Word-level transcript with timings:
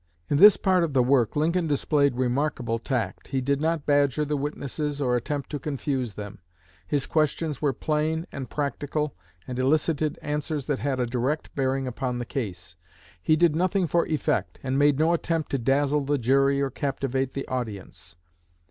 In 0.31 0.37
this 0.37 0.57
part 0.57 0.83
of 0.83 0.93
the 0.93 1.03
work 1.03 1.35
Lincoln 1.35 1.67
displayed 1.67 2.15
remarkable 2.15 2.79
tact. 2.79 3.27
He 3.27 3.39
did 3.39 3.61
not 3.61 3.85
badger 3.85 4.25
the 4.25 4.35
witnesses, 4.35 4.99
or 4.99 5.15
attempt 5.15 5.51
to 5.51 5.59
confuse 5.59 6.15
them. 6.15 6.39
His 6.87 7.05
questions 7.05 7.61
were 7.61 7.71
plain 7.71 8.25
and 8.31 8.49
practical, 8.49 9.13
and 9.47 9.59
elicited 9.59 10.17
answers 10.23 10.65
that 10.65 10.79
had 10.79 10.99
a 10.99 11.05
direct 11.05 11.53
bearing 11.53 11.85
upon 11.85 12.17
the 12.17 12.25
case. 12.25 12.75
He 13.21 13.35
did 13.35 13.55
nothing 13.55 13.85
for 13.85 14.07
effect, 14.07 14.57
and 14.63 14.79
made 14.79 14.97
no 14.97 15.13
attempt 15.13 15.51
to 15.51 15.59
dazzle 15.59 16.01
the 16.01 16.17
jury 16.17 16.59
or 16.63 16.71
captivate 16.71 17.33
the 17.33 17.47
audience. 17.47 18.15